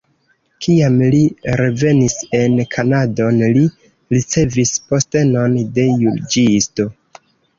[0.65, 1.19] Kiam li
[1.61, 3.63] revenis en Kanadon, li
[4.15, 6.87] ricevis postenon de juĝisto.